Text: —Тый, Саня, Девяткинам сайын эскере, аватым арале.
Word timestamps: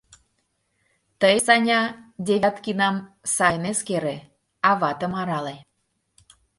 —Тый, 1.19 1.35
Саня, 1.45 1.81
Девяткинам 2.25 2.95
сайын 3.35 3.63
эскере, 3.71 4.17
аватым 4.69 5.13
арале. 5.21 5.55